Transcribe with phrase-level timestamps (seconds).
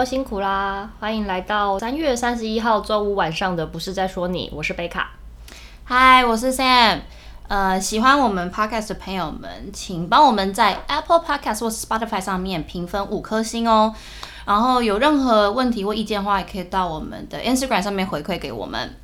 [0.00, 0.88] 周辛苦啦！
[0.98, 5.10] 欢迎来到三月三十一号周五晚上的《不是在说你》，我是贝卡。
[5.84, 7.00] 嗨，我是 Sam。
[7.48, 13.94] 呃，喜欢我们 Podcast 的朋友们，请帮我们在 Apple Podcast 或 Spotify 上面评分五颗星哦。
[14.46, 18.96] 然后有任何问题或意见的话，也可以到我们的 Instagram 上面回馈给我们。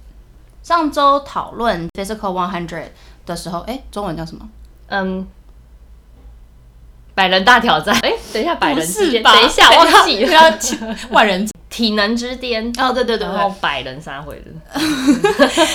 [0.62, 2.86] 上周讨论 Physical One Hundred
[3.26, 4.48] 的时候，哎，中文叫什么？
[4.86, 5.28] 嗯。
[7.16, 10.52] 百人大挑战，哎、欸，等一下，百人等一下，忘记了，要
[11.08, 12.70] 万人体能之巅。
[12.78, 14.78] 哦，对对对，然后百人三回的，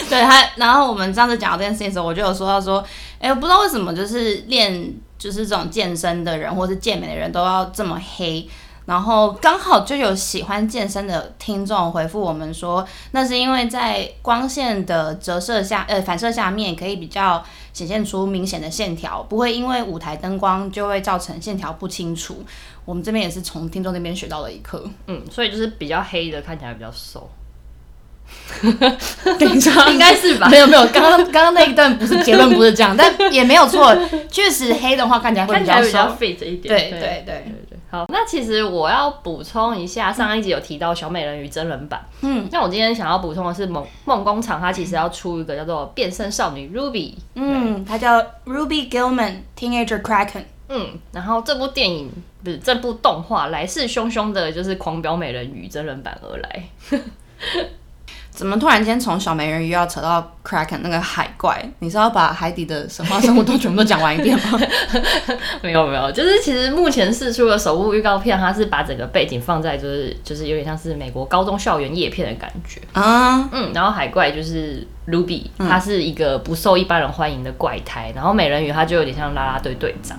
[0.07, 2.79] 对他，然后我们上次讲到这件事情的时候，我就有说到说，
[3.19, 8.47] 哎、欸，我不知道为什么就是练就是这种健身的人或是健美的人都要这么黑。
[8.85, 17.41] 然后刚好就有喜欢健身的听众回复我们说，那是因为在光线的折射下，呃，反射下面可以比较
[17.73, 22.43] 显现出明显的线条，不会因为舞台灯光就会造成线条不清楚。
[22.85, 27.29] 我们这边也是从听众那边学到了一课，嗯，所以就是比较黑的看起来比较瘦。
[29.37, 30.47] 等一下， 应该是吧？
[30.49, 33.95] 没有没有，刚刚刚刚那一段不是结论不是这样，但也没有错，
[34.29, 36.61] 确实黑的话看起来会比较瘦，比较 fit 一点。
[36.61, 37.70] 对对对对对。
[37.91, 52.09] 好，那其实我要补充一下，上一集有提到小美人鱼真人版，嗯，那我今天想要补充的是梦梦工厂，它其实要出一个叫做变身少女 Ruby，嗯，它叫 Ruby Gillman Teenager Kraken，嗯，然后这部电影
[52.41, 56.63] 不是这部动画来势汹汹的，就是狂飙美人鱼真人版而来。
[58.31, 61.63] 怎么突然间从小美人鱼要扯到 Kraken 那个海怪？
[61.79, 64.59] 你是要把海底的神话生物都全部都讲完一遍吗？
[65.61, 80.17] 没有没有，就是其实目前试出的首部预告片，它是把整个背景放在就是就是有点像是美国高中校园叶片的感觉啊，嗯，然后海怪就是 Ruby，它是一个不受一般人欢迎的怪胎，然后美人鱼它就有点像啦啦队队长。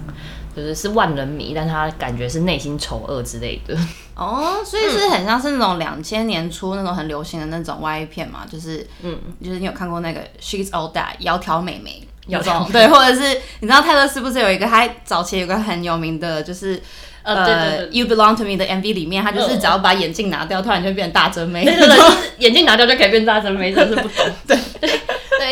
[0.55, 3.75] 就是是万人迷，但他感觉是内心丑恶之类的
[4.23, 12.69] 哦，所以是很像是那种两千年初那种很流行的那种 Y 片嘛，就是嗯，就是你有看过那个 She's All That 窈窕美眉有种。
[12.73, 16.81] 对，或者是你知道泰勒是不是有一个他早期有个很有名的，就是
[17.23, 21.99] 呃，You Belong to Me 的 MV 里面，他就是只要把眼镜拿掉，突然就变大真妹，对对对，
[22.39, 24.27] 眼镜拿掉就可以变大真妹，真是不懂。
[24.47, 24.59] 对。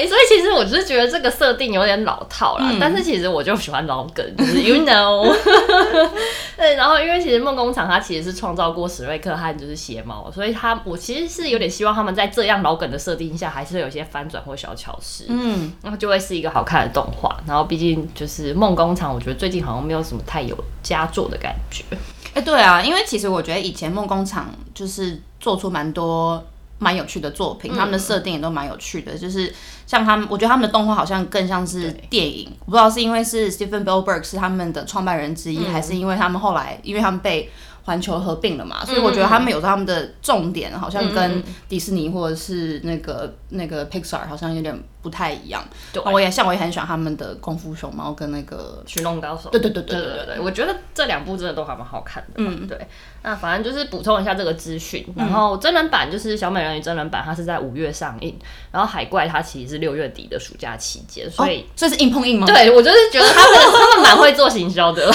[0.00, 5.30] 对，所以其实我就是觉得这个设定有点老套啦，嗯、但是其实我就喜欢老梗，就是 you know。
[6.56, 17.38] 对，然后因为其实梦工厂它其实是创造过史瑞克和就是邪猫，所以他我其实是有点希望他们在这样老梗的设定下，还是有一些翻转或小巧思，嗯，然后就会是一个好看的动画。
[17.46, 21.84] 然后毕竟就是梦工厂，我觉得最近好像没有什么太有佳作的感觉。
[22.32, 26.42] 哎、欸，对啊，因为其实我觉得以前梦工厂就是做出蛮多。
[26.80, 29.54] 蛮有趣的作品，他们的设定也都蛮有趣的，嗯、就是
[29.86, 37.48] 像他们，我觉得他们的动画好像更像是电影，我不知道是因为是 Stephen Spielberg 是他们的创办人之一，嗯、还是因为他们后来，因为他们被。
[37.82, 45.62] 环球合并了嘛，所以我觉得他们有他们的重点好像跟迪士尼或者是那个那个 Pixar 好像有点不太一样。
[45.92, 49.50] 对，我也像我也很喜欢他们的功夫熊猫跟那个寻龙高手。
[49.50, 52.34] 对对对对对对，我觉得这两部真的都还蛮好看的。
[52.36, 52.78] 嗯，对。
[53.22, 58.34] 那反正就是补充一下这个资讯，然后真人版就是小美人鱼真人版，它是在五月上映，
[58.72, 62.46] 然后海怪它其实是六月底的暑假期间，所以这是硬碰硬吗？
[62.46, 65.04] 对，我就是觉得他们 他们蛮会做行销的。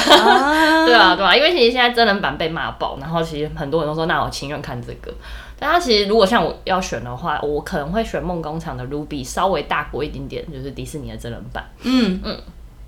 [0.85, 5.11] 对啊对啊，因为其实现在真人版被骂爆，然后其实很多人都说，那我情愿看这个。
[5.57, 11.63] 但他其实如果像我要选的话，我可能会选梦工厂的 Ruby，稍微大过一点点，就是迪士尼的真人版。
[11.81, 12.19] 嗯。
[12.23, 12.37] 嗯，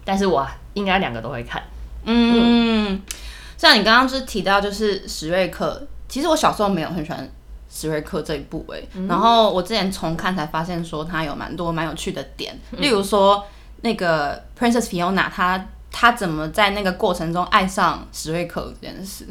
[0.04, 1.64] 但是我应该两个都会看。
[2.04, 3.02] 嗯，嗯
[3.58, 7.30] 像你刚刚就是提到就是史瑞克，其实我小时候没有很喜欢
[7.70, 13.44] 史瑞克这一部诶、欸，嗯、然后我之前重看才发现说他有蛮多蛮有趣的点，例如说
[13.82, 19.26] 那个 Princess Fiona，她她怎么在那个过程中爱上史瑞克这件事。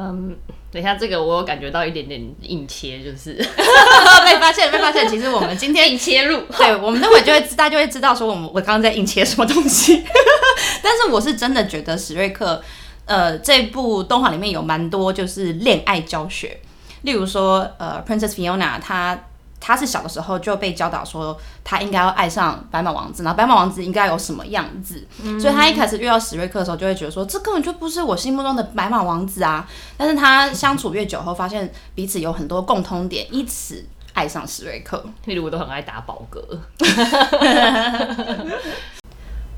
[0.00, 0.36] 嗯，
[0.70, 3.34] 等一下，这个我有感觉到一点点硬切，就是
[4.24, 5.08] 被发现，被发现。
[5.08, 10.04] 其实我们今天 硬切入，对，我们那会就会大家就会知道说我们我刚刚在硬切什么东西。
[10.80, 12.62] 但是我是真的觉得史瑞克，
[13.06, 16.60] 呃，这部动画里面有蛮多就是恋爱教学，
[17.02, 19.18] 例如说呃，Princess Fiona 她。
[19.60, 29.68] 他是小的时候就被教导说，他应该要爱上白马王子，然后白马王子应该有什么样子，嗯、所以他一开始遇到史瑞克的时候，就会觉得说，这根本就不是我心目中的白马王子啊。
[29.96, 35.04] 但是他相处越久后，发现彼此有很多共通点，因此爱上史瑞克。
[35.26, 36.60] 例如，我都很爱打宝格。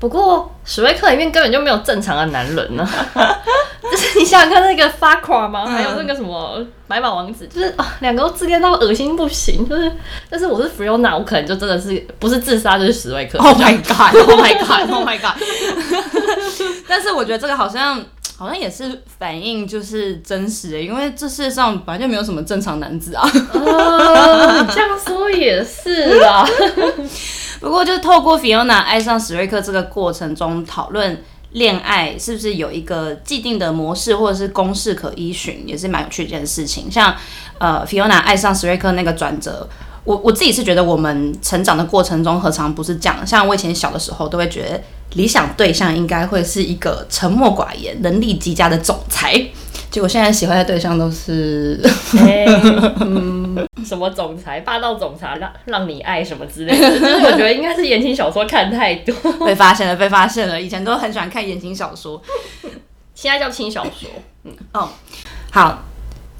[0.01, 2.83] 不过史瑞克里面根本就没有正常的男人呢、
[3.13, 3.37] 啊。
[3.91, 5.65] 就是你想想看那个 Farquaad 吗？
[5.65, 9.67] 还有那个什么白马王子，就是啊，两个都自恋到恶心不行。
[9.69, 9.91] 就是，
[10.27, 13.37] 但是我是 Fiona，我可能就真的是不是自杀就是史瑞克。
[13.37, 14.15] Oh my god!
[14.27, 14.91] Oh my god!
[14.91, 15.39] Oh my god!
[16.87, 18.03] 但是我觉得这个好像。
[18.41, 23.21] 好像也是反映就是真实的，因为这世界上本来就没有什么正常男子啊。
[23.53, 26.43] 哦，这样说也是啦。
[27.61, 36.89] 不过就是透过 Fiona 爱上史瑞克这个过程中讨论恋爱是不是有一个既定的模式或者是公式可依循，也是蛮有趣的一件事情。
[36.91, 37.15] 像
[37.59, 39.69] 呃 Fiona 爱上史瑞克那个转折。
[40.03, 43.23] 我我自己是觉得，我们成长的过程中，何尝不是这样？
[43.23, 44.81] 像我以前小的时候，都会觉得
[45.13, 49.33] 理想对象应该会是一个沉默寡言、能力极佳的总裁。
[49.89, 51.77] 结果现在喜欢的对象都是，
[52.17, 52.45] 欸、
[53.01, 56.89] 嗯，什么总裁、霸道总裁，让让你爱什么之类的。
[56.97, 59.13] 就是我觉得应该是言情小说看太多，
[59.45, 60.61] 被发现了，被发现了。
[60.61, 62.21] 以前都很喜欢看言情小说，
[63.13, 64.09] 现在叫轻小说。
[64.45, 64.87] 嗯，哦，
[65.51, 65.83] 好。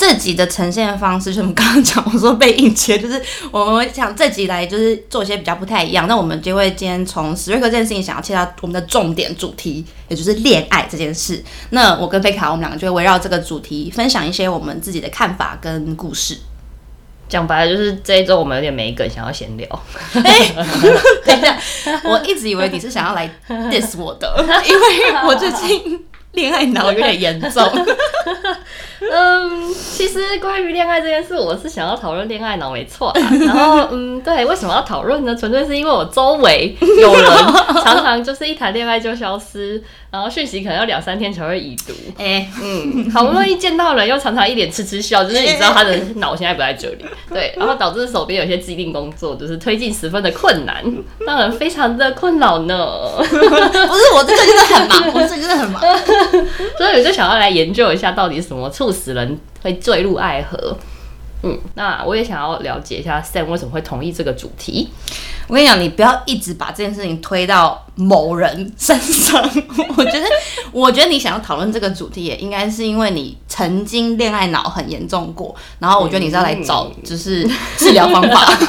[0.01, 3.21] 这集的呈现方式，就是我们刚刚讲，我说被硬切，就是
[3.51, 6.07] 我们会想这集来就是做一些比较不太一样。
[6.07, 11.43] 那我们就会今天从史瑞克这件事情，想要切到我们的重点主题，也就是恋爱这件事。
[11.69, 16.35] 那我跟贝卡，我们两个就会围绕这个主题分享一些我们自己的看法跟故事。
[17.29, 19.67] 讲白了，就是这一周我们有点没梗，想要闲聊。
[20.15, 20.65] 哎、欸，
[21.23, 21.55] 等一下，
[22.05, 24.35] 我一直以为你是想要来 diss 我的，
[24.67, 27.63] 因为我最近恋爱脑有点严重。
[29.11, 33.11] 嗯，其实关于恋爱这件事，我是想要讨论恋爱脑，没错。
[33.15, 35.35] 然后，嗯，对，为什么要讨论呢？
[35.35, 37.25] 纯粹是因为我周围有人
[37.83, 39.81] 常常就是一谈恋爱就消失，
[40.11, 41.93] 然后讯息可能要两三天才会已读。
[42.19, 47.03] 哎、欸，嗯，好不容易见到人，又常常一脸痴痴笑，就是你知道他的脑现在不在这里。
[47.33, 50.83] 对，然后导致手边有些既定工作就是推进十分的困难，
[51.25, 52.77] 让人非常的困扰呢。
[53.17, 55.81] 不是我这个真的很忙，我这个真的很忙，
[56.77, 60.77] 所以我就想要来研究一下到底什么促使人会坠入爱河。
[61.43, 64.89] 嗯，那我也想要了解一下 Sam 为什么会同意这个主题。
[65.47, 69.41] 我跟你讲，你不要一直把这件事情推到某人身上。
[69.97, 70.25] 我觉得，
[70.71, 75.55] 我觉得你想要讨论这个主题，也应该是因为你曾经恋爱脑很严重过。
[75.79, 77.43] 然后，我觉得你是要来找就是
[77.75, 78.59] 治疗方法。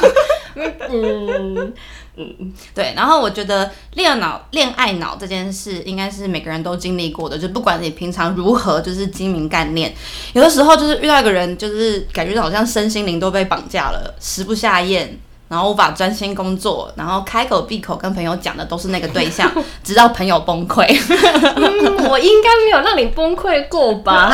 [0.89, 1.73] 嗯。
[2.15, 7.35] 嗯，对，然后我觉得恋爱脑、恋爱脑这件事，应该是每个人都经历过的。
[7.35, 9.91] 就不管你平常如何，就是精明干练，
[10.33, 15.17] 有的时候就是遇到一个人，就是感觉好像身心灵都被绑架了，食不下咽，
[15.47, 19.51] 然后无法专心工作，然后开口闭口跟朋友讲的都是那个对象，
[19.83, 20.85] 直到朋友崩溃。
[20.85, 24.31] 嗯，我应该没有让你崩溃过吧？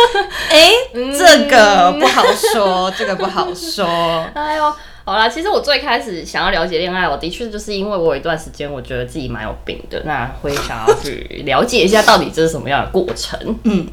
[0.48, 3.86] 哎，这个不好说，这个不好说。
[4.32, 4.72] 哎呦。
[5.08, 13.40] 好啦，其实我最开始想要了解恋爱，我的确就是因为我有一段时间我觉得自己蛮有病的，那会想要去了解一下到底这是什么样的过程。
[13.62, 13.88] 嗯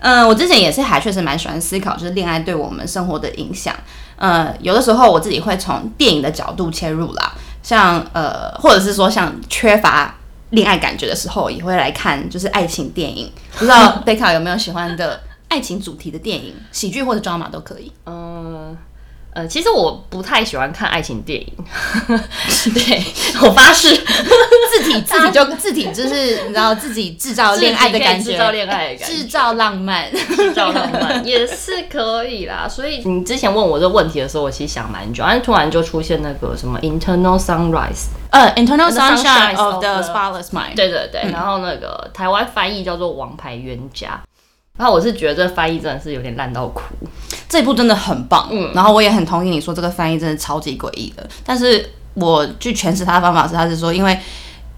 [0.00, 3.72] 嗯、呃，我之前也是还确实蛮喜欢思考，就是恋爱对我们生活的影响。
[4.16, 7.32] 呃，有的时候我自己会从电影的角度切入啦，
[7.62, 10.12] 像呃，或者是说像缺乏
[10.50, 13.30] 恋爱感觉的时候，也会来看就是爱情电影。
[13.52, 17.92] 不知道 贝卡有没有喜欢的爱情主题的电影，喜剧或者 drama 都可以。
[18.06, 18.37] 嗯。
[19.34, 21.52] 呃，其实我不太喜欢看爱情电影，
[22.74, 23.04] 对，
[23.42, 32.66] 我发誓，自体自体就自体就是你知道自己制造恋爱的感觉，制造恋爱的感觉，制造浪漫，制造浪漫也是可以啦。
[32.68, 44.20] 所以你之前问我这个问题的时候，我其实想蛮久，但是突然就出现那个什么 Internal Sunrise，呃，Internal Sunshine of the Spotless Mind，对对对，然后那个台湾翻译叫做《王牌冤家》。
[44.78, 46.82] 然后我是觉得这翻译真的是有点烂到哭，
[47.48, 51.28] 这部真的很棒，嗯，然后我也很同意你说这个翻译真的超级诡异的。
[51.44, 54.16] 但是我去诠释他的方法是，他是说，因为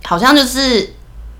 [0.02, 0.94] 好像就是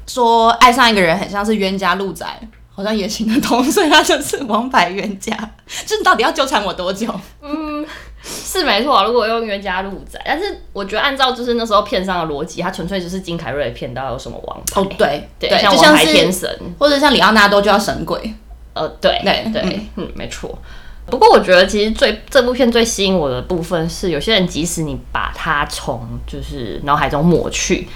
[0.07, 2.38] 说爱上一个人很像是冤家路窄，
[2.71, 5.35] 好像也行得通，所以他就是王牌冤家。
[5.87, 7.09] 就你到底要纠缠我多久？
[7.40, 7.87] 嗯，
[8.23, 9.05] 是没错。
[9.05, 14.81] 如果用冤家路窄，但是我觉得按照就是那时候片商的逻辑，他纯粹就是金凯瑞的片，到有什么王牌？
[14.81, 18.35] 哦，对对，对像王牌天神，或者像里奥纳多就要神鬼。
[18.81, 19.63] 呃，对对对，
[19.97, 20.59] 嗯，嗯，没错。
[21.07, 27.89] 不过我觉得其实最这部片最吸引我的部分是，有些人即使你把它从就是脑海中抹去，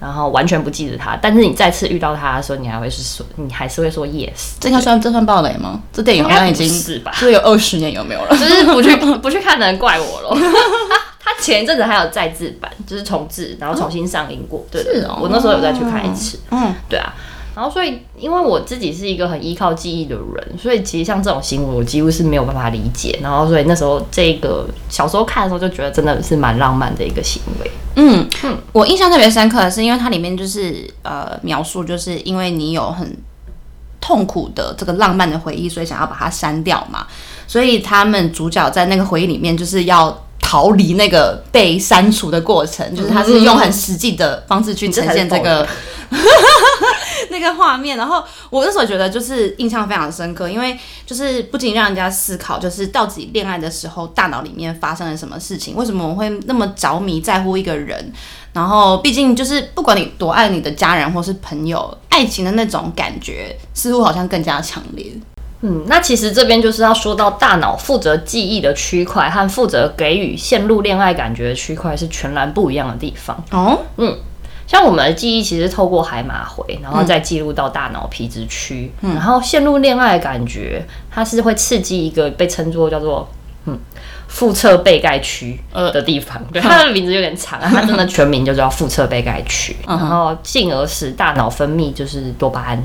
[0.00, 4.52] 然后完全不记得它，但是你再次遇到它的时候，你还会是说，你还是会说 yes。
[4.60, 5.82] 这应算这算暴雷吗？
[5.92, 8.36] 这电影好像已经是吧，这有二十年有没有了？
[8.38, 10.40] 就是 不去不去看的人怪我了。
[11.18, 14.64] 他前一阵子还有再制版，就是重制，然后重新上映过。
[14.70, 16.38] 对，是哦，我那时候有再去看一次。
[16.50, 17.12] 嗯，对啊。
[17.60, 23.18] 然后，所以因为我自己是一个很依靠记忆的人，所以其实像这种行为，我几乎是没有办法理解。
[23.22, 27.70] 然后，所以那时候这个小时候看的时候，就觉得真的是蛮浪漫的一个行为。
[27.96, 33.14] 嗯嗯，我印象特别深刻的是，因为它里面就是呃描述，就是因为你有很
[34.00, 37.06] 痛苦的这个浪漫的回忆，所以想要把它删掉嘛。
[37.46, 45.68] 所以他们主角在那个回忆里面，就是要逃离那个被删除的过程，就是他是用很实际的方式去呈现这个。
[47.30, 47.96] 那个画面。
[47.96, 58.12] 然后我那时候觉得就是印象非常深刻，因为就是不仅让人家思考，就是到底恋爱的时候大脑里面发生了什么事情，为什么我们会那么着迷在乎一个人？
[58.52, 65.12] 然后毕竟就是不管你多爱你的家人或是朋友，爱情的那种感觉似乎好像更加强烈。
[65.62, 73.44] 嗯，那其实这边就是要说到大脑负责记忆的区块和负责给予陷入恋爱感觉的区块是全然不一样的地方。
[73.50, 74.18] 哦，嗯，
[74.70, 83.28] 像我们的记忆其实透过海马回，然后再记录到大脑皮质区，嗯、然后陷入恋爱的感觉，它是会刺激一个被称作叫做
[83.64, 83.76] 嗯
[84.28, 86.36] 腹侧被盖区的地方。
[86.36, 92.80] 呃、对，它的名字有点长啊，它真的全名就叫腹侧被盖区，然后进而使大脑分泌就是多巴胺。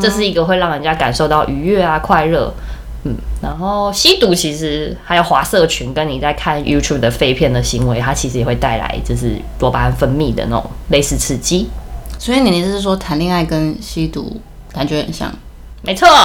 [0.00, 2.50] 这是一个会让人家感受到愉悦啊、快乐，
[3.04, 11.68] 嗯，然后吸毒其实还有滑社群，跟你在看 YouTube 的废片的行为，它其实也会带来就是多巴胺分泌的那种类似刺激。
[12.18, 14.40] 所以你的意思是说，谈恋爱跟吸毒
[14.72, 15.34] 感觉很像？
[15.82, 16.06] 没错。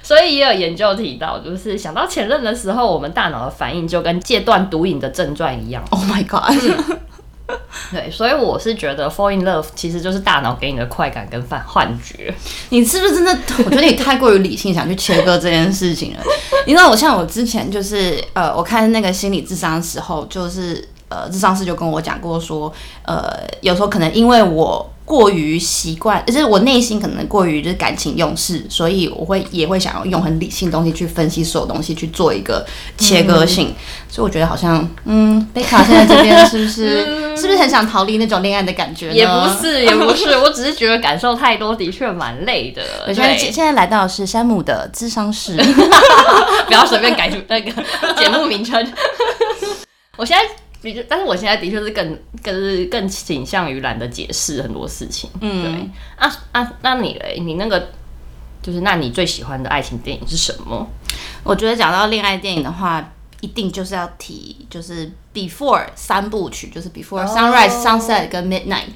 [0.00, 5.82] 所以也有研究提到，就是想到前任的时候，我们大脑的反应就跟戒断毒瘾的症状一样。
[5.90, 6.56] Oh my god！
[7.92, 12.34] 对，所以我是觉得 fall in love 其实就是大脑给你的快感跟幻幻觉。
[12.70, 13.38] 你是不是真的？
[13.64, 16.20] 我觉得你太过于理性，想去切割这件事情了。
[16.66, 22.72] 你知道，我像我之前就是呃，我看那个心理智商的时候，就是呃，智商师就跟我讲过说，
[23.04, 24.90] 呃，有时候可能因为我。
[25.06, 32.66] 过于习惯，就是我内心可能过于就是感情用事，所以我会也会想要用很理性的东西去分析所有东西，去做一个
[32.98, 33.68] 切割性。
[33.68, 33.74] 嗯、
[34.10, 39.14] 所以我觉得好像，嗯，贝卡现在这边是不是、嗯、 是不是很想逃离那种恋爱的感觉呢？
[39.14, 42.82] 也不是，也不是， 我只是觉得感受太多，的确蛮累的。
[43.06, 45.56] 我现在现在来到的是山姆的智商室，
[46.66, 47.70] 不要随便改那个
[48.16, 48.92] 节目名称。
[50.16, 50.42] 我现在。
[51.08, 55.30] 但是我现在的确是更更是更倾向于懒得解释很多事情。
[55.40, 57.38] 嗯，对啊啊，那你嘞？
[57.40, 57.88] 你那个
[58.62, 60.86] 就是，那你最喜欢的爱情电影是什么？
[61.42, 68.90] 我觉得讲到恋爱电影的话，一定就是要提就是 Before 三部曲，就是 Before Sunrise、oh、Sunset 跟 Midnight。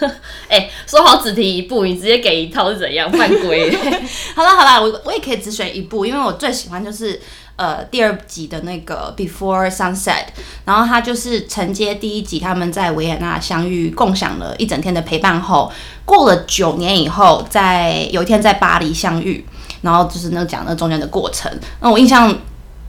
[0.48, 3.70] 哎、欸，说好只提一部，你直接给一套是怎样犯规？
[4.34, 7.20] 好了好了，我我也可以只选一部，因为我最喜欢就是。
[7.56, 10.24] 呃，第二集的那个 Before Sunset，
[10.64, 15.70] 然后他就是承接第一集，他们在维也纳相遇，共享了一整天的陪伴后，
[16.04, 19.44] 过了九年以后，在有一天在巴黎相遇，
[19.82, 22.36] 然后就是那讲那中间的过程，那我印象。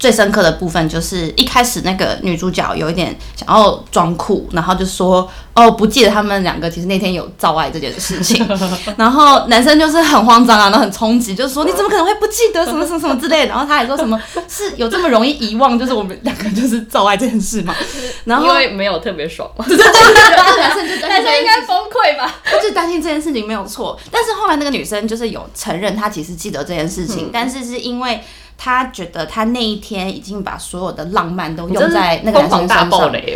[0.03, 8.45] 最深刻的部分就是一开始那个女主角有一点想要装酷，然后就说哦，不记得他们两个其实那天有造爱这件事情，
[8.98, 17.74] 然后男生就是很慌张啊，然后很冲击，就是说你怎么可能会不记得什么什么什么之类的，然后他还说什么是有这么容易遗忘，就是我们两个就是造爱这件事嘛，
[18.25, 28.22] 然后因为没有特别爽，对 对对，男生就男生应该崩溃吧，他就担心这件事情没有错，但是后来那个女生就是有承认她其实记得这件事情，嗯、但是是因为。
[28.57, 32.89] 他觉得他那一天已经把所有的浪漫都用在那个男生身上。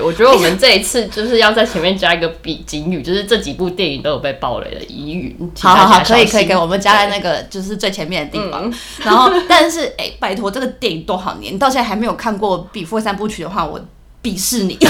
[0.04, 5.52] 我觉得我们这一次就是要在前面加一个比警语，就是这几部电影都有被爆雷的疑云。
[5.60, 8.70] 好好好，可以可以给我们加在那个就是最前面的地方。
[8.70, 13.80] 对然后，但是哎、欸，拜托，这个电影多少年，你到现在还没有看过《Before 三部曲》的话，我
[14.24, 14.78] 鄙视你。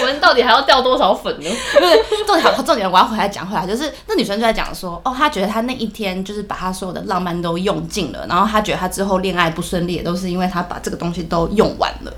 [0.00, 1.50] 我们到底还要掉多少粉呢？
[1.72, 12.12] 对，重点重点，我要回来讲回来，就是那女生就在讲说，哦，她觉得她那一天就是把她所有的浪漫都用尽了，然后她觉得她之后恋爱不顺利，也都是因为她把这个东西都用完了。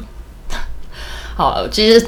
[1.37, 2.07] 好，其实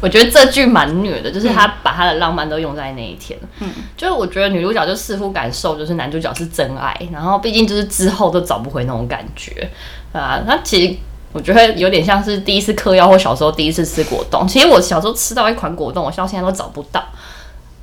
[0.00, 3.38] 我觉得这句蛮虐的，就是她把她的浪漫都用在那一天。
[3.60, 9.70] 嗯，就是我觉得女主角就似乎感受就是男主角是真爱，然后毕竟就是之后都找不回那种感觉
[10.12, 10.42] 啊。
[10.46, 10.96] 那其实。
[11.36, 14.48] 我觉得有点像是第一次嗑药或小时候第一次吃果冻。
[14.48, 17.04] 其实我小时候吃到一款果冻，我到现在都找不到。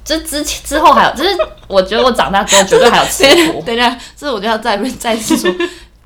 [0.03, 1.29] 这之前之后还有，就是
[1.67, 3.62] 我觉得我长大之后绝对还有吃 过。
[3.62, 5.50] 等一下，这我就要再再次说。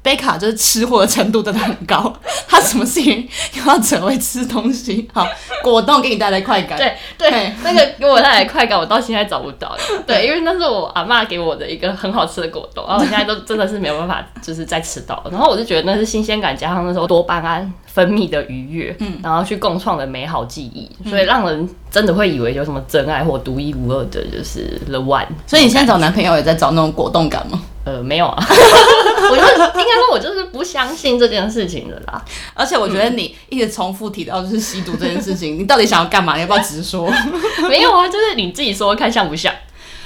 [0.08, 2.14] 贝卡就是吃货的程度真的很高，
[2.48, 3.28] 他什么事情
[3.66, 5.06] 要成为吃东西？
[5.14, 5.28] 好，
[5.62, 6.78] 果冻给你带来快感。
[6.78, 9.76] 对对，对那个给我带来快感，我到现在找不到。
[10.06, 15.22] 对，因为那是我阿妈给我的一个很好吃的果冻，然后我现在都 真的是没有办法，就是再吃到。
[15.30, 25.28] 然后我就觉得那是新鲜感加上那时候多巴胺分泌的愉悦，嗯，然后去共创的美好记忆，所以让人真的会以为有什么真爱或独一无二的，就是 the one。
[25.46, 27.62] 所以你现在找男朋友也在找那种果冻感吗？
[27.88, 28.36] 呃，没有啊，
[29.32, 32.22] 我就应该说，我就是不相信这件事情的啦。
[32.54, 36.36] 而且我觉得你一直重复提到就是吸毒这件事情，你到底想要干嘛？
[36.36, 37.10] 你要不要直说？
[37.70, 39.54] 没有啊，就是你自己说看像不像？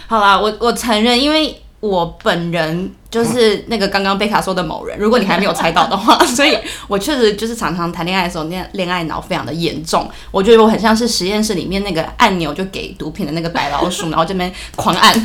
[0.07, 6.57] 好啦，我我承认，因为我本人就是那个刚刚贝卡说的某人如果你还没有猜到的话 所以
[6.87, 10.09] 我确实就是常常谈恋爱的时候恋恋爱脑非常的严重。
[10.29, 15.13] 我觉得我很像是实验室里面那个按钮就给毒品的那个白老鼠然后这边狂按。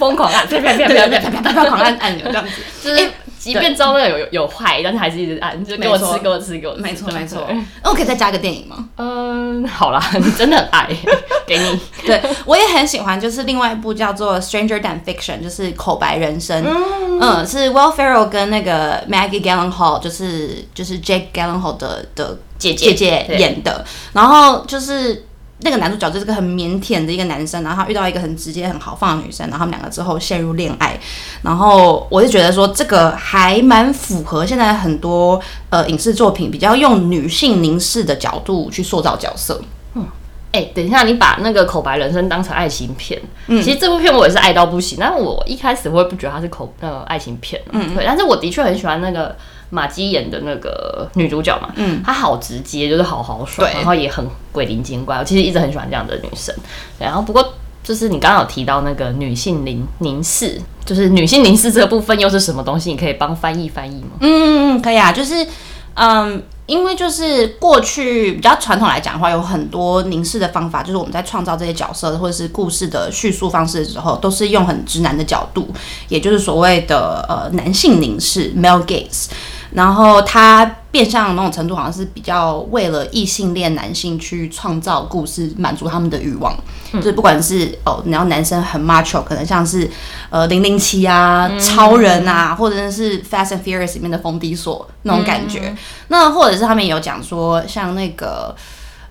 [0.00, 1.20] 疯狂按别别别别别
[1.52, 2.50] 狂按按钮这样子
[2.82, 6.82] 就是即便知道那个有有有坏，但是还是一直按，就给我吃，给我吃，给我吃。
[6.82, 7.48] 没错没错。
[7.82, 8.86] 那我可以再加个电影吗？
[8.98, 10.88] 嗯，好啦， 你真的很爱，
[11.46, 11.80] 给你。
[12.06, 16.62] 对，我也很喜欢，就是另外一部叫做《Stranger Than Fiction》，就是口白人生。
[16.66, 23.82] 嗯，嗯，是 Will Ferrell 跟那个 Maggie Gyllenhaal，就是就是 Jake Gyllenhaal 的的姐姐姐姐演的。
[24.12, 25.24] 然后就是。
[25.62, 30.98] 那个男主角就是个很腼腆的一个男生，然后他遇到一个很直接、很豪放的女生，然后他们两个之后陷入恋爱。
[31.42, 39.60] 然后我就觉得说，这个还蛮符合现在很多呃影视作品比较用女性凝视的角度去塑造角色。
[39.94, 40.06] 嗯，
[40.52, 44.96] 哎、欸，等一下，你把那个口白人生当成爱情片，嗯，其实这部片我也是爱到不行。
[45.00, 48.04] 但是我一开始我也不觉得它是口那个爱情片，嗯，对。
[48.06, 49.36] 但是我的确很喜欢那个。
[49.70, 55.16] 玛姬演的那个女主角嘛，嗯，她好直接，就是好豪爽，然后也很鬼灵精怪。
[55.16, 56.54] 我其实一直很喜欢这样的女生。
[56.98, 62.90] 然后不过就是你刚刚有提到那个女性凝凝视，就是女性凝视这个部分又是什么东西？
[62.90, 64.10] 你可以帮翻译翻译吗？
[64.20, 65.10] 嗯嗯嗯，可以啊。
[65.12, 65.46] 就是
[65.94, 75.68] 嗯，因为就是过去比较传统来讲的话，有很多凝视的方法，就是我们在创造这些角色或者是故事的叙述方式的时候，都是用很直男的角度，
[76.08, 79.26] 也就是所谓的呃男性凝视 （male gaze）。
[79.72, 86.52] 然后他变相的某种程度，好像是比较为了异性恋男性去创造故事，满足他们的欲望。
[86.92, 89.88] 嗯、就是不管是哦，然后男生很 macho，可能像是
[90.28, 95.68] 呃零零七啊、嗯、超人啊，或者是 Fast and Furious 里面的冯迪索那种感觉。
[95.68, 98.52] 嗯、那或者是他们也有讲说，像那个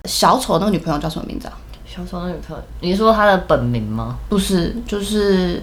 [0.04, 1.54] 小丑那个女朋友叫什么名字啊？
[1.86, 4.16] 小丑那个女朋友，你说他的本名吗？
[4.28, 5.62] 不是，就是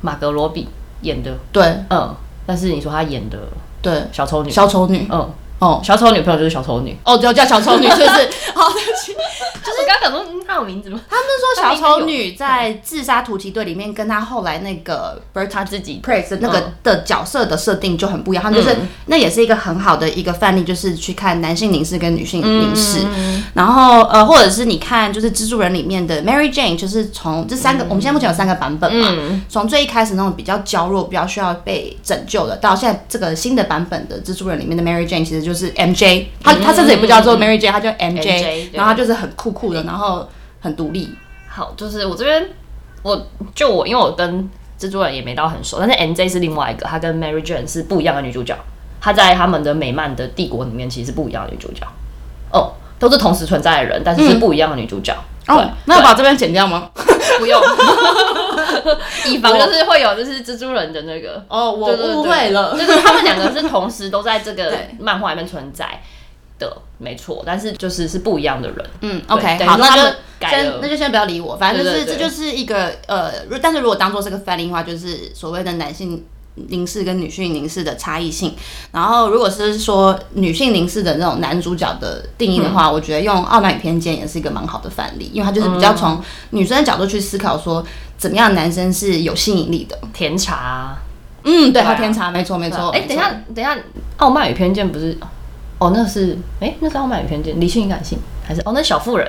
[0.00, 0.68] 马格罗比
[1.00, 1.36] 演的。
[1.50, 2.14] 对，嗯。
[2.46, 3.38] 但是你说她演的
[3.80, 4.04] 对。
[4.12, 5.30] 小丑女，小丑女，嗯。
[5.62, 8.08] 哦，小丑女朋友就是小丑女哦，叫叫小丑女， 是不是？
[8.52, 9.12] 好，对不起，
[9.64, 11.00] 就 是我刚刚讲说她有名字吗？
[11.08, 18.42] 他们说小丑女在自杀突击队里面，跟她后来那个不是她自己 praise 那个的角色的设定就很不一样。
[18.42, 23.06] 他们就是那也是一个很好的一个范例，就是去看男性凝视跟女性凝视。
[23.54, 35.51] 然后呃，或者是你看就是蜘蛛人里面的 Mary Jane，就是从这三个我们现在目前有三个版本嘛，从最一开始那种比较娇弱、比较需要被拯救的，到现在这个新的版本的蜘蛛人里面的 Mary Jane，其实就。
[35.52, 40.26] 就是 M J，他他甚至也不叫做 Mary J，他叫 M J，然后他就是很酷酷的，然后
[40.60, 41.14] 很独立。
[41.48, 42.48] 好，就是我这边，
[43.02, 44.48] 我就我，因为我跟
[44.80, 48.56] 蜘蛛人也没到很熟，但是 M J 是另外一个，他跟 Mary Jane 是不一样的女主角。
[49.00, 51.84] 她在他们的美漫的帝国里面，其实是不一样的女主角。
[52.52, 55.12] 哦，都是同时存在的人，但是是不一样的女主角。
[55.48, 56.88] 嗯、哦，那要把这边剪掉吗？
[57.40, 57.60] 不用，
[59.28, 61.44] 以防就是会有就是蜘蛛人的那个。
[61.48, 66.00] 哦，我误会了，就是他们两个是同时都在这个漫画里面存在
[66.58, 68.86] 的，没错，但是就是是不一样的人。
[69.00, 70.16] 嗯，OK，好，那就
[70.48, 76.24] 先那就先不要理我，反正就是这就是一个呃，但是如果当做是个范例的话，就是所谓的男性。
[76.68, 78.54] 凝视跟女性凝视的差异性，
[78.92, 87.82] 然后如果是说女性凝视的那种男主角的定义的话，嗯、我觉得用《傲慢与偏见》也是一个蛮好的范例，因为他就是比较从女生的角度去思考，说
[88.22, 89.98] 怎么样男生是有吸引力的。
[90.12, 90.96] 甜茶，
[91.42, 92.90] 嗯，对，他甜茶，没错没错。
[92.90, 93.74] 哎，等一下，等一下，
[94.18, 95.18] 《傲慢与偏见》不是？
[95.78, 98.60] 哦，那是哎，那是《傲慢与偏见》，理性与感性还是？
[98.60, 99.28] 哦，那小妇人。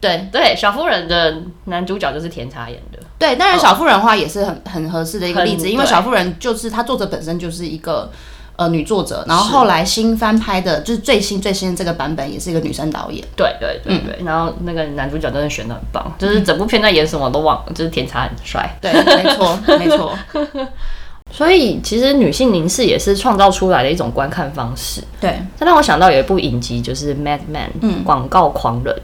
[0.00, 3.00] 对对，小妇人的男主角就是甜茶演的。
[3.18, 8.12] 对，当然小妇人的话也是很很合适的一个例子，因为小妇人就是她作者本身就是一个
[8.56, 13.24] 呃女作者，然后后来新翻拍的，就是最新最新的这个版本也是一个女生导演。
[13.36, 18.68] 对对对对，然后那个男主角真的选的很棒，就是整部片在演什么都忘了，就是甜茶很帅。
[18.80, 20.16] 对，没错没错。
[21.32, 25.02] 所以其实女性凝视也是创造出来的一种观看方式。
[25.20, 28.94] 对，这让我想到有一部影集，就是《Mad Men》，嗯，广告狂人。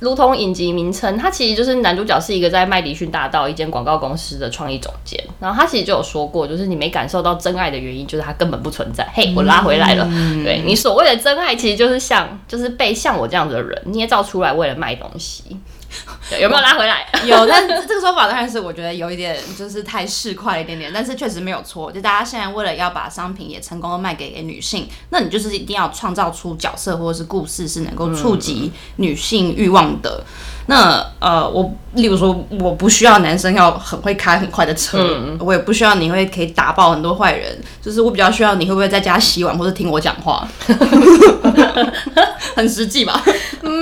[0.00, 5.22] 如同影集名称，它其实就是男主角是一个在麦迪逊大道一间广告公司的创意总监。
[5.38, 9.08] 然后他其实就有说过，就是你没感受到真爱的原因，就是他根本不存在。
[9.14, 10.06] 嘿，我拉回来了。
[10.10, 15.44] 嗯、对，你所谓的真爱，其实就是像，就是被像我这样子的人捏造出来，为了卖东西。
[16.30, 17.06] 对，有没有拉回来？
[17.26, 21.90] 有，但这个说法当然是我觉得有一点就是太市侩了一点点，但是确实没有错。
[21.90, 30.22] 就大家现在为了要把商品也成功的卖给给女性，那你就是一定要创造出角色或者是故事是能够触及女性欲望的。
[30.22, 40.46] 嗯、那呃，我例如说，我不需要男生要很会开很快的车，嗯、我也不需要你会可以打爆很多坏人，就是我比较需要你会不会在家洗碗或者听我讲话，
[42.54, 43.20] 很实际吧？
[43.62, 43.79] 嗯。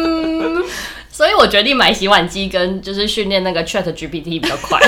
[1.19, 4.79] 所以我决定买洗碗机跟就是训练那个 Chat GPT 比较快。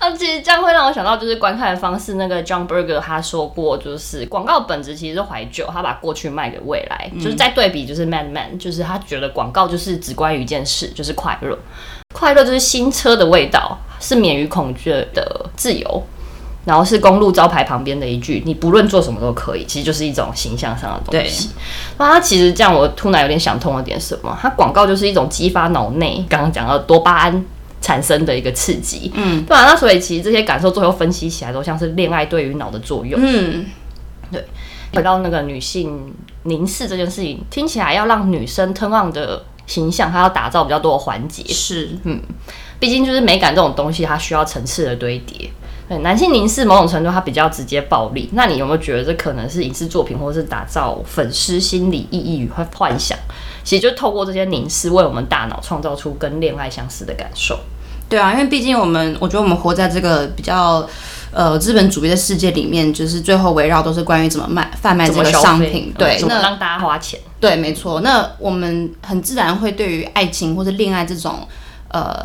[0.00, 2.14] 那其实这样会让我想到，就是观看的方式。
[2.14, 11.56] 那个 John Berger 他说过，就是广告本质其实是怀旧，他把过去卖给未来，嗯、就是在对比，就是 Mad Men，就是他觉得广告就是只关于一件事，就是快乐，
[12.12, 16.04] 快乐就是新车的味道，是免于恐惧的自由，
[16.66, 21.48] 然后是公路招牌旁边的一句，你不论做什么都可以，其实就是一种形象上的东西。
[21.96, 27.44] 那它其实这样，我突然有点想通了点什么，它广告就是一种激发脑内刚刚讲到多巴胺。
[27.78, 33.64] 产生的一个刺激，嗯，对啊，那所以其实这些感受最后分析起来都像是恋爱对于脑的作用，嗯，
[34.32, 34.44] 对。
[34.92, 36.12] 回到那个女性
[36.44, 42.20] 凝视这件事情，听起来要让女生 turn on 的形象，它要打造比较多的环节，是，嗯，
[42.80, 45.48] 毕竟就是美感这种东西，它需要层次的堆叠。
[45.88, 53.16] 对，男性凝视某种程度它比较直接暴力，那你有没有觉得这可能是影视作品，或者是打造粉丝心理意义与幻想？
[53.62, 57.58] 其实就透过这些凝视，为我们大脑创造出跟恋爱相似的感受。
[58.08, 60.84] 对啊，因为毕竟我们，我觉得我们活在这个比较
[61.30, 67.20] 呃资本主义的世界里面，就是最后围绕都是关于怎么卖贩卖这个商品，对，怎么让大家花钱？
[67.38, 68.00] 对，没错。
[68.00, 71.46] 那我们很自然会对于爱情或者恋爱这种
[71.90, 72.20] 呃。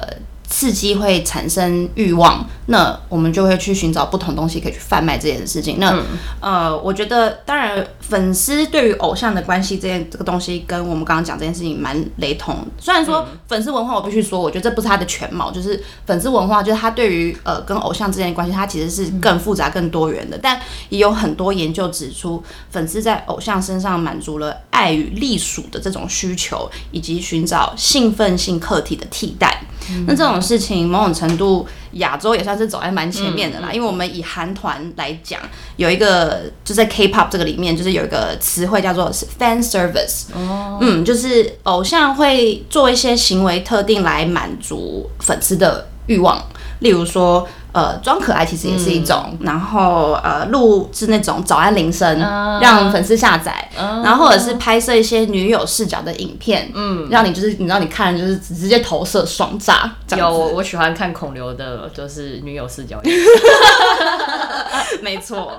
[0.52, 5.78] 刺激会产生欲望，那我们就会去寻找不同东西可以去贩卖这件事情。
[5.80, 6.06] 那、嗯、
[6.42, 12.58] 呃，我觉得当然粉丝对于偶像的关系这件这个东西跟我们刚刚讲这件事情蛮雷同。
[12.78, 20.38] 虽然说粉丝文化，我必须说，我觉得这不是它的全貌，就是粉丝文化就是它对于呃跟偶像之间的关系，它其实是更复杂、更多元的。
[20.38, 20.60] 但
[20.90, 29.64] 也有很多研究指出，粉丝在偶像身上满足了爱与隶属的这种需求，以及寻找兴奋性客体的替代。
[30.08, 33.70] 那这种事情，某种程度亚洲也算是走在蛮前面的啦。
[33.72, 35.40] 嗯、因为我们以韩团来讲，
[35.76, 40.26] 有一个就在 K-pop 这个里面，就是有一个词汇叫做 fan service。
[40.34, 46.42] 哦，嗯，就是偶像会做一些行为特定来满足粉丝的欲望，
[46.80, 47.48] 例如说。
[47.74, 59.90] 呃，装可爱其实也是一种，嗯、然后呃，录制那种早安铃声，啊、让粉丝下载，啊、然后或者是拍摄一些女友视角的影片，嗯，让你就是你让你看就是直接投射爽炸。
[60.18, 63.00] 有，我喜欢看孔刘的，就是女友视角，
[65.02, 65.54] 没错。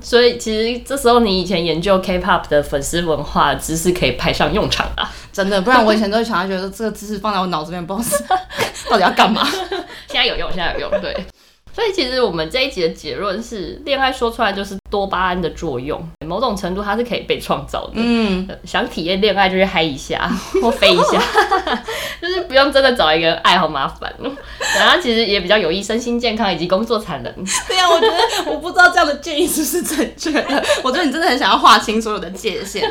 [0.00, 8.36] 所以其实这时候你以前研究 K-pop 的粉丝文化知识可以派上用场啊，真的，不然我以前都会想要觉得这个知识放在我脑子里面，不知道
[8.90, 9.46] 到底要干嘛。
[10.08, 11.14] 现在有用，现在有用，对。
[11.74, 17.94] 所以其实我们这一集的结论是，恋爱说出来就是多巴胺的作用，某种程度它是可以被创造的。
[17.94, 20.30] 嗯，想体验恋爱就去嗨一下
[20.62, 21.20] 或飞一下，
[22.22, 24.30] 就是不用真的找一个人爱，好麻烦哦。
[24.78, 27.34] 然后其实也比较有益身心健康以及工作产能。
[27.66, 30.64] 对呀，我觉得我不知道这样的建议是不是正确的。
[30.84, 32.88] 我觉得你真的很想要划清所有的界限。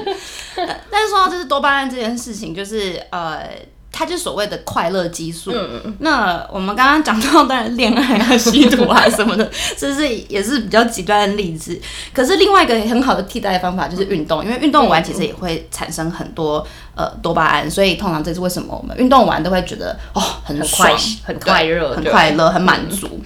[0.91, 3.49] 但是说到就是多巴胺这件事情，就是呃。
[3.95, 5.51] 它就是所谓的快乐激素。
[5.53, 11.79] 嗯、那我们刚刚讲到，当然恋爱啊、吸毒啊什么的， 这是也是比较极端的例子。
[12.11, 20.89] 可是另外一个很好的替代方法就是运动，因为运动完其实也会产生很多呃多巴胺，所以通常这是为什么我们运动完都会觉得哦很爽、
[21.23, 23.21] 很快乐、很快乐、很满足。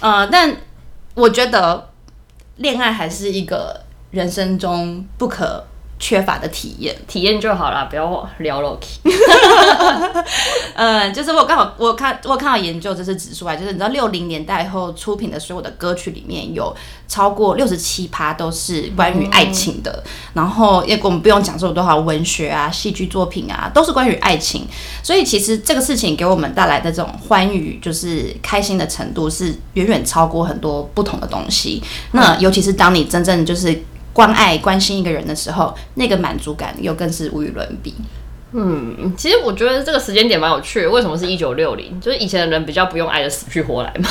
[0.00, 0.52] 呃，但
[1.14, 1.88] 我觉得
[2.56, 5.64] 恋爱还是一个人生中不可。
[6.00, 8.80] 缺乏的体验，体验就好了，不要聊了。
[10.74, 16.74] 嗯， 就是我刚好我看我看到研究，就是指出来，就是你知道六零年代后出品的所有的歌曲里面有
[17.06, 24.66] 超过六十七趴都是关于爱情的，嗯、然后也我们不用讲说多少文学啊、戏剧作品啊，都是关于爱情。
[25.02, 31.82] 所以其实这个事情给我们带来的这种欢愉，就是开心的程度，是远远超过很多不同的东西。
[32.12, 33.84] 那尤其是当你真正就是。
[34.20, 37.94] 关爱、关心一个人的时候，那个满足感又更是无与伦比。
[38.52, 40.90] 嗯，其实我觉得这个时间点蛮有趣的。
[40.90, 41.98] 为什么是一九六零？
[42.02, 44.10] 就是以前的人比较不用爱的死去活来嘛。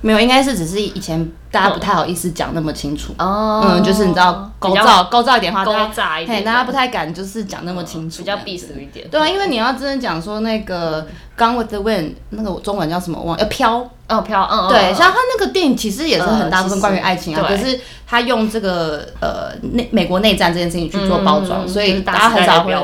[0.00, 3.12] 没有，应该是只是以前大家不太好意思讲那么清楚。
[3.18, 9.08] 哦，嗯，就是你知道高照高照一点话，高炸一点，大家不太敢就是讲那么清楚，比较避俗一点。
[9.10, 11.02] 对啊，因为你要真的讲说那个
[11.36, 13.20] 《Gone with the Wind》，那个中文叫什么？
[13.20, 22.74] 忘了，要飘哦飘，嗯对，像他那个电影其实也是很大部分关于爱情啊，可是他用这个呃内美国内战这件事情去做包装，所以大家很少会。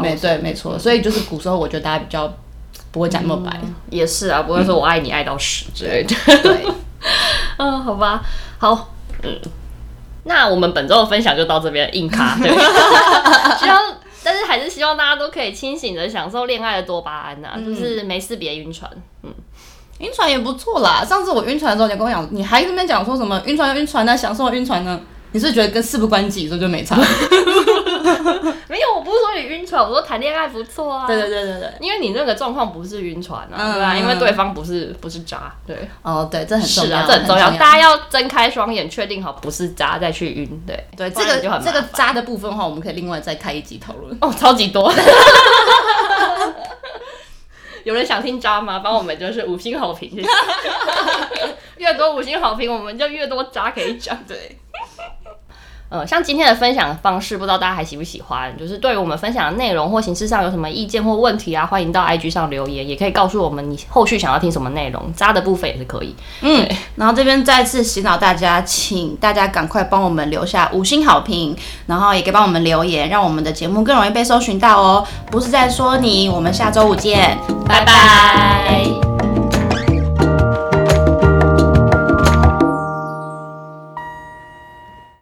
[0.00, 2.32] 没对，没错，所以就是古时候我觉得大家比较。
[2.94, 6.14] 不会讲那么白，嗯，也是啊，不会说我爱你爱到死之类的。
[6.44, 6.64] 对，
[7.58, 8.22] 嗯，好吧，
[8.56, 9.36] 好，嗯，
[10.22, 12.38] 那我们本周的分享就到这边，硬卡。
[12.40, 12.48] 对，
[13.58, 13.82] 希望，
[14.22, 18.88] 但是还是希望大家都可以清醒的享受恋爱的多巴胺呐，啊，嗯，就是没事别晕船，
[19.24, 19.34] 嗯，
[19.98, 21.04] 晕船也不错啦。
[21.04, 25.00] 上次我晕船的时候，你跟我讲，你还在那边讲说什么晕船就晕船呢，享受晕船呢？
[25.32, 26.96] 你是，是觉得跟事不关己，所以就没差。
[28.68, 31.06] 没有，我不是说你晕船，我说谈恋爱不错啊。
[31.06, 33.96] 对对对对对，因为你那个状况不是晕船啊，对吧、啊？
[33.96, 35.88] 因为对方不是不是渣，对。
[36.02, 40.62] 哦，对，这很重要，这很重要，大家要睁开双眼，确定好不是渣再去晕。
[40.66, 44.16] 对对，这个这个渣的部分的话，我们可以另外再开一集讨论。
[44.20, 44.92] 哦，超级多。
[47.84, 48.78] 有人想听渣吗？
[48.78, 50.10] 帮我们就是五星好评，
[51.76, 54.16] 越多五星好评，我们就越多渣可以讲。
[54.26, 54.58] 对。
[55.94, 58.52] 呃，像今天的分享方式，不知道大家还喜不喜欢？
[58.58, 66.12] 就是对于我们分享的内容或形式上有什么意见或问题啊，欢迎到 IG 上留言，也可以告诉我们你后续想要听什么内容，渣的部分也是可以。
[66.40, 75.06] 嗯， 然后这边再次洗脑大家，请大家赶快帮我们留下五星好评，然后也可以帮我们留言，让我们的节目更容易被搜寻到哦。
[75.30, 79.13] 不是在说你，我们下周五见，拜拜。